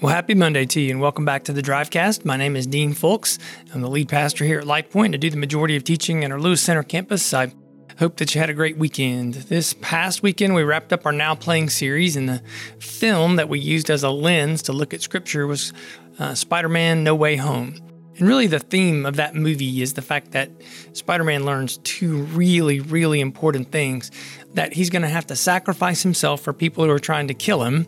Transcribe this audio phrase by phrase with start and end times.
[0.00, 2.24] Well, happy Monday to you, and welcome back to the Drivecast.
[2.24, 3.36] My name is Dean Fulks.
[3.74, 5.12] I'm the lead pastor here at Life Point.
[5.12, 7.34] I do the majority of teaching at our Lewis Center campus.
[7.34, 7.52] I
[7.98, 9.34] hope that you had a great weekend.
[9.34, 12.40] This past weekend, we wrapped up our Now Playing series, and the
[12.78, 15.72] film that we used as a lens to look at Scripture was
[16.20, 17.87] uh, Spider Man No Way Home.
[18.18, 20.50] And really, the theme of that movie is the fact that
[20.92, 24.10] Spider Man learns two really, really important things
[24.54, 27.62] that he's going to have to sacrifice himself for people who are trying to kill
[27.62, 27.86] him.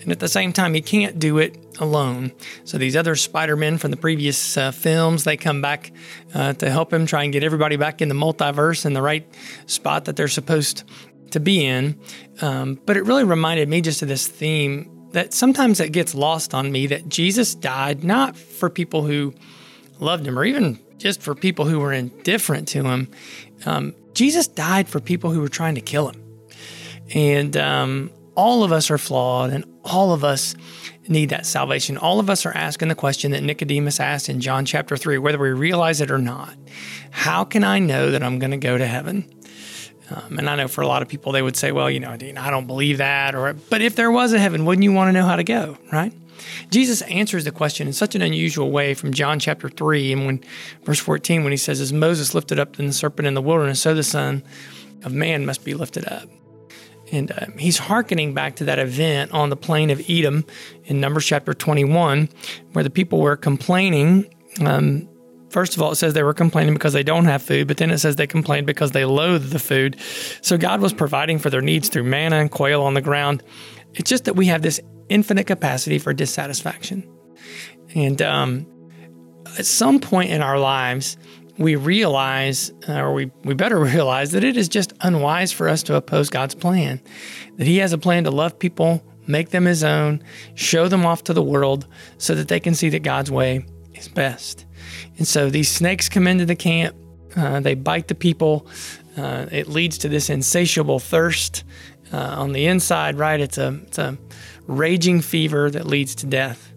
[0.00, 2.32] And at the same time, he can't do it alone.
[2.64, 5.92] So these other Spider-Men from the previous uh, films, they come back
[6.34, 9.26] uh, to help him try and get everybody back in the multiverse in the right
[9.66, 10.84] spot that they're supposed
[11.30, 11.98] to be in.
[12.42, 16.54] Um, but it really reminded me just of this theme that sometimes it gets lost
[16.54, 19.34] on me that Jesus died not for people who
[20.00, 23.08] loved him or even just for people who were indifferent to him.
[23.64, 26.22] Um, Jesus died for people who were trying to kill him.
[27.14, 30.54] And um, all of us are flawed and all of us
[31.08, 31.96] need that salvation.
[31.96, 35.38] All of us are asking the question that Nicodemus asked in John chapter 3, whether
[35.38, 36.54] we realize it or not.
[37.10, 39.28] How can I know that I'm going to go to heaven?
[40.10, 42.10] Um, and I know for a lot of people, they would say, well, you know,
[42.10, 43.34] I don't believe that.
[43.34, 45.78] Or, but if there was a heaven, wouldn't you want to know how to go,
[45.92, 46.12] right?
[46.70, 50.44] Jesus answers the question in such an unusual way from John chapter 3 and when
[50.84, 53.94] verse 14 when he says as Moses lifted up the serpent in the wilderness so
[53.94, 54.42] the son
[55.04, 56.28] of man must be lifted up.
[57.12, 60.44] And uh, he's hearkening back to that event on the plain of Edom
[60.84, 62.28] in Numbers chapter 21,
[62.72, 64.32] where the people were complaining.
[64.60, 65.08] Um,
[65.48, 67.90] first of all, it says they were complaining because they don't have food, but then
[67.90, 69.96] it says they complained because they loathe the food.
[70.40, 73.42] So God was providing for their needs through manna and quail on the ground.
[73.94, 77.08] It's just that we have this infinite capacity for dissatisfaction.
[77.94, 78.66] And um,
[79.58, 81.16] at some point in our lives,
[81.58, 85.82] we realize, uh, or we, we better realize, that it is just unwise for us
[85.84, 87.00] to oppose God's plan.
[87.56, 90.22] That He has a plan to love people, make them His own,
[90.54, 91.86] show them off to the world
[92.18, 94.64] so that they can see that God's way is best.
[95.18, 96.96] And so these snakes come into the camp,
[97.36, 98.66] uh, they bite the people.
[99.16, 101.64] Uh, it leads to this insatiable thirst
[102.12, 103.40] uh, on the inside, right?
[103.40, 104.18] It's a, it's a
[104.66, 106.72] raging fever that leads to death.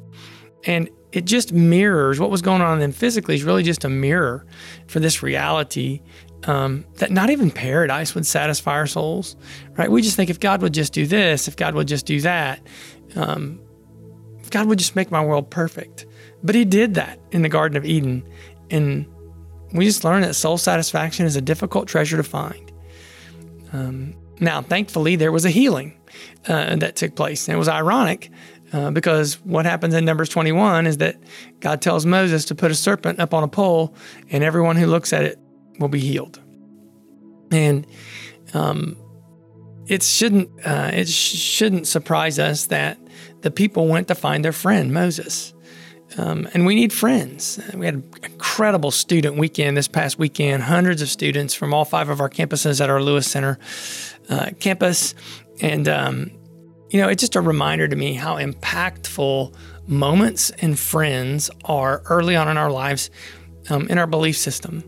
[0.65, 3.89] And it just mirrors what was going on in them physically, is really just a
[3.89, 4.45] mirror
[4.87, 6.01] for this reality
[6.45, 9.35] um, that not even paradise would satisfy our souls,
[9.77, 9.89] right?
[9.89, 12.65] We just think if God would just do this, if God would just do that,
[13.15, 13.59] um,
[14.39, 16.05] if God would just make my world perfect.
[16.43, 18.27] But He did that in the Garden of Eden.
[18.69, 19.05] And
[19.73, 22.71] we just learned that soul satisfaction is a difficult treasure to find.
[23.71, 25.99] Um, now, thankfully, there was a healing
[26.47, 27.47] uh, that took place.
[27.47, 28.29] And it was ironic
[28.71, 31.17] uh, because what happens in Numbers 21 is that
[31.59, 33.95] God tells Moses to put a serpent up on a pole,
[34.29, 35.39] and everyone who looks at it
[35.79, 36.39] will be healed.
[37.51, 37.85] And
[38.53, 38.97] um,
[39.87, 42.97] it shouldn't uh, it sh- shouldn't surprise us that
[43.41, 45.52] the people went to find their friend Moses.
[46.17, 47.59] Um, and we need friends.
[47.73, 50.63] We had an incredible student weekend this past weekend.
[50.63, 53.57] Hundreds of students from all five of our campuses at our Lewis Center
[54.29, 55.15] uh, campus
[55.61, 56.31] and, um,
[56.89, 59.55] you know, it's just a reminder to me how impactful
[59.87, 63.09] moments and friends are early on in our lives
[63.69, 64.83] um, in our belief system.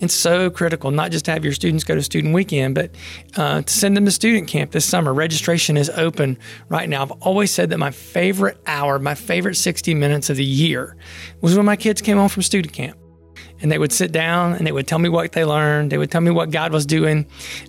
[0.00, 2.94] It's so critical not just to have your students go to student weekend, but
[3.36, 5.12] uh, to send them to student camp this summer.
[5.14, 7.02] Registration is open right now.
[7.02, 10.96] I've always said that my favorite hour, my favorite 60 minutes of the year
[11.40, 12.98] was when my kids came home from student camp
[13.62, 15.92] and they would sit down and they would tell me what they learned.
[15.92, 17.26] They would tell me what God was doing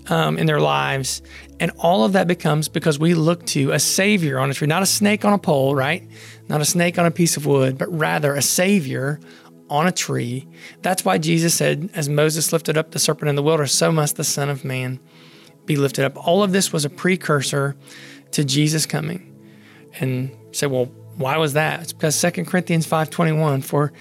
[0.07, 1.21] um, in their lives.
[1.59, 4.81] And all of that becomes because we look to a Savior on a tree, not
[4.81, 6.05] a snake on a pole, right?
[6.49, 9.19] Not a snake on a piece of wood, but rather a Savior
[9.73, 10.47] on a tree.
[10.83, 14.17] That's why Jesus said, as Moses lifted up the serpent in the wilderness, so must
[14.17, 14.99] the Son of Man
[15.65, 16.27] be lifted up.
[16.27, 17.75] All of this was a precursor
[18.31, 19.29] to Jesus coming.
[19.99, 20.85] And say, well,
[21.17, 21.81] why was that?
[21.81, 23.93] It's because 2 Corinthians 5:21 for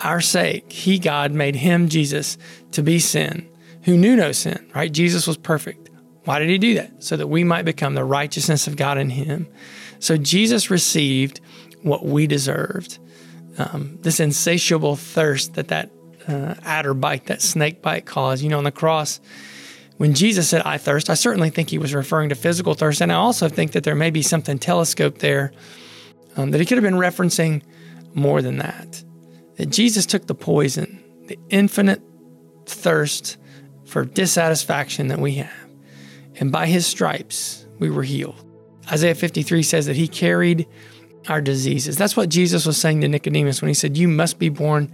[0.00, 2.38] our sake he God made him Jesus
[2.70, 3.48] to be sin
[3.82, 4.92] who knew no sin, right?
[4.92, 5.90] Jesus was perfect.
[6.24, 7.02] Why did he do that?
[7.02, 9.48] So that we might become the righteousness of God in him.
[9.98, 11.40] So Jesus received
[11.82, 12.98] what we deserved.
[13.58, 15.90] Um, this insatiable thirst that that
[16.28, 18.42] uh, adder bite, that snake bite caused.
[18.42, 19.20] You know, on the cross,
[19.96, 23.00] when Jesus said, I thirst, I certainly think he was referring to physical thirst.
[23.00, 25.52] And I also think that there may be something telescoped there
[26.36, 27.62] um, that he could have been referencing
[28.14, 29.04] more than that.
[29.56, 32.00] That Jesus took the poison, the infinite
[32.66, 33.36] thirst
[33.84, 35.68] for dissatisfaction that we have.
[36.36, 38.42] And by his stripes, we were healed.
[38.90, 40.66] Isaiah 53 says that he carried
[41.28, 41.96] our diseases.
[41.96, 44.92] That's what Jesus was saying to Nicodemus when he said, You must be born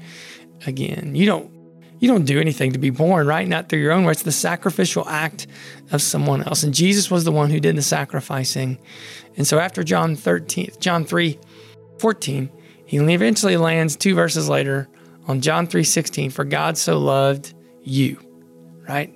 [0.66, 1.14] again.
[1.14, 1.50] You don't
[1.98, 3.48] you don't do anything to be born, right?
[3.48, 4.18] Not through your own works.
[4.18, 5.46] It's the sacrificial act
[5.92, 6.62] of someone else.
[6.62, 8.78] And Jesus was the one who did the sacrificing.
[9.38, 11.38] And so after John 13, John 3,
[11.98, 12.50] 14,
[12.84, 14.88] he eventually lands two verses later
[15.26, 18.18] on John 3:16 for God so loved you,
[18.88, 19.12] right?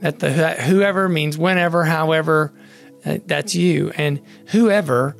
[0.00, 2.52] That the that whoever means whenever, however,
[3.04, 3.92] uh, that's you.
[3.96, 5.16] And whoever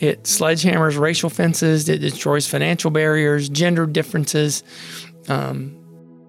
[0.00, 4.64] it sledgehammers racial fences, it destroys financial barriers, gender differences.
[5.28, 5.76] Um,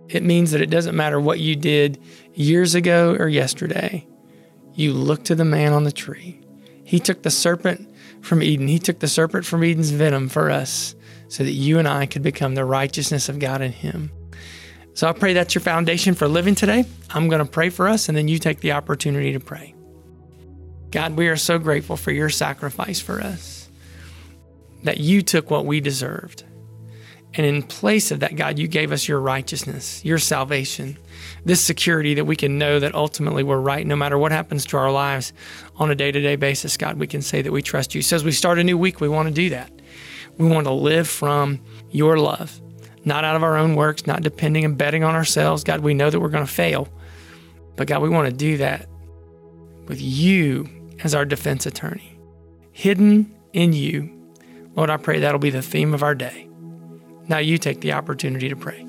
[0.09, 2.01] it means that it doesn't matter what you did
[2.33, 4.06] years ago or yesterday.
[4.73, 6.41] You look to the man on the tree.
[6.83, 7.89] He took the serpent
[8.21, 8.68] from Eden.
[8.68, 10.94] He took the serpent from Eden's venom for us
[11.29, 14.12] so that you and I could become the righteousness of God in him.
[14.94, 16.83] So I pray that's your foundation for living today.
[17.09, 19.73] I'm going to pray for us, and then you take the opportunity to pray.
[20.91, 23.61] God, we are so grateful for your sacrifice for us,
[24.83, 26.44] that you took what we deserved.
[27.33, 30.98] And in place of that, God, you gave us your righteousness, your salvation,
[31.45, 34.78] this security that we can know that ultimately we're right no matter what happens to
[34.78, 35.31] our lives
[35.78, 36.75] on a day to day basis.
[36.75, 38.01] God, we can say that we trust you.
[38.01, 39.72] So as we start a new week, we want to do that.
[40.38, 42.60] We want to live from your love,
[43.06, 45.63] not out of our own works, not depending and betting on ourselves.
[45.63, 46.89] God, we know that we're going to fail.
[47.78, 48.89] But God, we want to do that
[49.88, 50.69] with you
[51.04, 52.19] as our defense attorney,
[52.74, 54.20] hidden in you.
[54.75, 56.47] Lord, I pray that'll be the theme of our day.
[57.27, 58.85] Now you take the opportunity to pray.